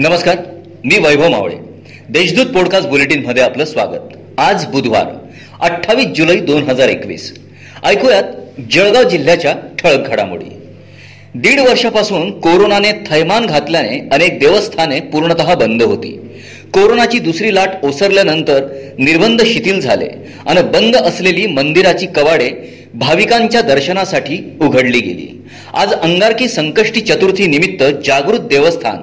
नमस्कार 0.00 0.36
मी 0.84 0.98
वैभव 0.98 1.28
मावळे. 1.28 1.54
देशदूत 2.08 2.46
पॉडकास्ट 2.46 2.88
बुलेटिनमध्ये 2.88 3.42
आपलं 3.42 3.64
स्वागत. 3.64 4.12
आज 4.38 4.66
बुधवार 4.66 5.06
अठ्ठावीस 5.60 6.06
जुलै 6.06 6.36
दोन 6.36 6.62
हजार 6.62 6.88
एकवीस. 6.88 7.38
ऐकूयात 7.84 8.22
जळगाव 8.72 9.02
जिल्ह्याच्या 9.02 9.54
ठळक 9.78 10.08
घडामोडी. 10.08 10.44
दीड 11.34 11.60
वर्षापासून 11.60 12.40
कोरोनाने 12.40 12.92
थैमान 12.92 13.46
घातल्याने 13.46 14.08
अनेक 14.12 14.40
देवस्थाने 14.40 15.00
पूर्णतः 15.00 15.54
बंद 15.54 15.82
होती. 15.82 16.20
कोरोनाची 16.72 17.18
दुसरी 17.18 17.54
लाट 17.54 17.70
ओसरल्यानंतर 17.84 18.64
निर्बंध 18.98 19.42
शिथिल 19.42 19.80
झाले 19.80 20.08
आणि 20.46 20.62
बंद 20.62 20.96
असलेली 20.96 21.46
मंदिराची 21.46 22.06
कवाडे 22.06 22.50
भाविकांच्या 22.94 23.60
दर्शनासाठी 23.60 24.58
उघडली 24.60 25.00
गेली. 25.00 25.42
आज 25.74 25.92
अंगारकी 25.92 26.48
संकष्टी 26.48 27.00
चतुर्थी 27.00 27.46
निमित्त 27.46 27.84
जागृत 28.04 28.40
देवस्थान 28.40 28.96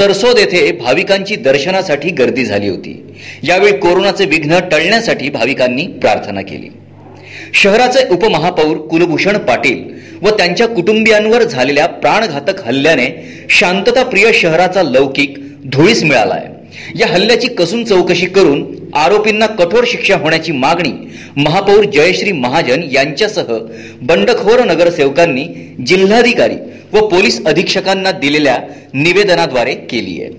तरसोद 0.00 0.38
येथे 0.38 0.70
भाविकांची 0.72 1.36
दर्शनासाठी 1.36 2.10
गर्दी 2.10 2.44
झाली 2.44 2.68
होती. 2.68 3.14
यावेळी 3.42 3.72
कोरोनाचे 3.72 4.24
विघ्न 4.24 4.58
टळण्यासाठी 4.70 5.30
भाविकांनी 5.30 5.86
प्रार्थना 5.86 6.42
केली. 6.42 6.68
शहराचे 7.54 8.06
उपमहापौर 8.10 8.76
कुलभूषण 8.76 9.38
पाटील 9.38 9.82
व 10.22 10.30
त्यांच्या 10.30 10.68
कुटुंबियांवर 10.68 11.42
झालेल्या 11.42 11.86
प्राणघातक 11.86 12.66
हल्ल्याने 12.66 13.06
शांतताप्रिय 13.50 14.32
शहराचा 14.32 14.82
लौकिक 14.82 15.34
धुळीस 15.64 16.02
मिळालाय. 16.04 16.46
या 16.96 17.06
हल्ल्याची 17.06 17.48
कसून 17.48 17.84
चौकशी 17.84 18.26
करून 18.26 18.64
आरोपींना 18.94 19.46
कठोर 19.46 19.84
शिक्षा 19.86 20.16
होण्याची 20.16 20.52
मागणी 20.52 20.92
महापौर 21.36 21.84
जयश्री 21.84 22.32
महाजन 22.32 22.82
यांच्यासह 22.92 23.52
बंडखोर 24.02 24.64
नगरसेवकांनी 24.64 25.44
जिल्हाधिकारी 25.86 26.56
व 26.92 27.06
पोलीस 27.08 27.44
अधीक्षकांना 27.46 28.10
दिलेल्या 28.10 28.58
निवेदनाद्वारे 28.94 29.74
केली 29.90 30.22
आहे. 30.22 30.30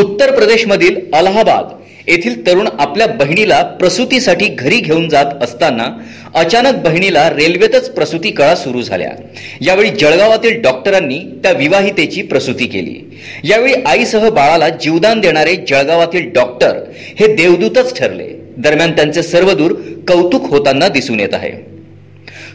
उत्तर 0.00 0.34
प्रदेशमधील 0.36 0.96
अलाहाबाद 1.12 1.64
येथील 2.08 2.46
तरुण 2.46 2.68
आपल्या 2.78 3.06
बहिणीला 3.06 3.62
प्रसूतीसाठी 3.62 4.48
घरी 4.48 4.76
घेऊन 4.76 5.08
जात 5.08 5.42
असताना 5.42 6.02
अचानक 6.34 6.74
बहिणीला 6.74 7.30
रेल्वेतच 7.30 7.90
प्रसूती 7.90 8.30
कळा 8.30 8.54
सुरू 8.54 8.82
झाल्या. 8.82 9.10
यावेळी 9.60 9.90
जळगावातील 9.90 10.60
डॉक्टरांनी 10.62 11.18
त्या 11.42 11.52
विवाहितेची 11.52 12.22
प्रसूती 12.22 12.66
केली. 12.66 13.20
यावेळी 13.44 13.74
आईसह 13.86 14.30
बाळाला 14.30 14.68
जीवदान 14.68 15.20
देणारे 15.20 15.56
जळगावातील 15.56 16.30
डॉक्टर 16.30 16.82
हे 17.20 17.34
देवदूतच 17.34 17.98
ठरले. 17.98 18.28
दरम्यान 18.58 18.92
त्यांचे 18.92 19.22
सर्वदूर 19.22 19.72
कौतुक 20.08 20.50
होताना 20.50 20.88
दिसून 20.88 21.20
येत 21.20 21.34
आहे. 21.34 21.65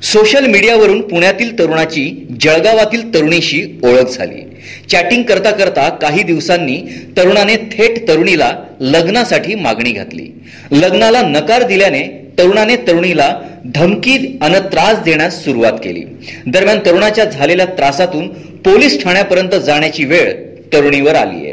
सोशल 0.03 0.45
मीडियावरून 0.45 1.01
पुण्यातील 1.01 1.57
तरुणाची 1.59 2.09
जळगावातील 2.41 3.13
तरुणीशी 3.13 3.61
ओळख 3.83 4.17
झाली. 4.17 4.41
चॅटिंग 4.89 5.23
करता 5.23 5.51
करता 5.51 5.87
काही 6.01 6.23
दिवसांनी 6.23 6.77
तरुणाने 7.17 7.55
थेट 7.71 8.07
तरुणीला 8.07 8.51
लग्नासाठी 8.79 9.55
मागणी 9.55 9.91
घातली. 9.91 10.27
लग्नाला 10.71 11.21
नकार 11.21 11.63
दिल्याने 11.63 12.01
तरुणाने 12.39 12.75
तरुणीला 12.87 13.33
धमकी 13.75 14.17
अन 14.41 14.57
त्रास 14.71 14.99
देण्यास 15.05 15.43
सुरुवात 15.43 15.73
केली. 15.73 16.03
दरम्यान 16.47 16.79
तरुणाच्या 16.85 17.25
झालेल्या 17.25 17.65
त्रासातून 17.77 18.27
पोलीस 18.65 19.03
ठाण्यापर्यंत 19.03 19.55
जाण्याची 19.55 20.05
वेळ 20.05 20.31
तरुणीवर 20.73 21.15
आली 21.15 21.45
आहे 21.45 21.50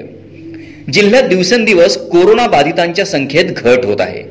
जिल्ह्यात 0.93 1.23
दिवसेंदिवस 1.23 1.97
कोरोना 1.97 2.47
बाधितांच्या 2.47 3.05
संख्येत 3.05 3.45
घट 3.45 3.85
होत 3.85 4.01
आहे. 4.01 4.23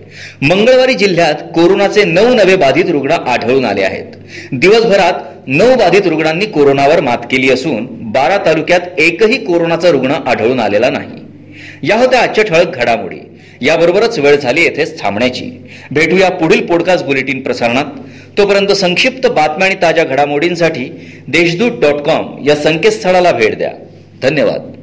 मंगळवारी 0.41 0.93
जिल्ह्यात 0.93 1.33
कोरोनाचे 1.33 2.03
नऊ 2.03 2.33
नवे 2.33 2.55
बाधित 2.55 2.85
रुग्ण 2.89 3.11
आढळून 3.11 3.65
आले 3.65 3.83
आहेत. 3.83 4.05
दिवसभरात 4.51 5.13
नऊ 5.47 5.75
बाधित 5.75 6.01
रुग्णांनी 6.05 6.45
कोरोनावर 6.45 6.99
मात 6.99 7.17
केली 7.17 7.49
असून 7.49 7.87
बारा 7.91 8.37
तालुक्यात 8.37 8.79
एकही 8.97 9.45
कोरोनाचा 9.45 9.89
रुग्ण 9.89 10.11
आढळून 10.11 10.59
आलेला 10.59 10.89
नाही. 10.89 11.25
या 11.83 11.97
होत्या 11.97 12.21
आजच्या 12.21 12.43
ठळक 12.43 12.75
घडामोडी. 12.75 13.17
याबरोबरच 13.61 14.19
वेळ 14.19 14.35
झाली 14.35 14.61
येथेच 14.61 15.01
थांबण्याची. 15.01 15.51
भेटूया 15.91 16.29
पुढील 16.29 16.65
पॉडकास्ट 16.65 17.05
बुलेटिन 17.05 17.41
प्रसारणात. 17.41 17.85
तोपर्यंत 18.37 18.67
संक्षिप्त 18.67 19.27
बातम्या 19.27 19.67
आणि 19.67 19.75
ताज्या 19.81 20.03
घडामोडींसाठी 20.03 20.83
देशदूत 21.27 21.71
डॉट 21.71 22.01
कॉम 22.01 22.47
या 22.47 22.55
संकेतस्थळाला 22.55 23.31
भेट 23.31 23.57
द्या. 23.57 23.71
धन्यवाद. 24.21 24.76